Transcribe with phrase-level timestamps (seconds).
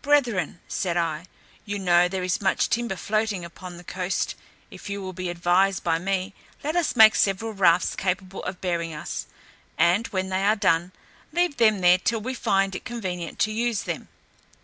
[0.00, 1.26] "Brethren," said I,
[1.64, 4.36] "you know there is much timber floating upon the coast;
[4.70, 8.94] if you will be advised by me, let us make several rafts capable of bearing
[8.94, 9.26] us,
[9.76, 10.92] and when they are done,
[11.32, 14.06] leave them there till we find it convenient to use them.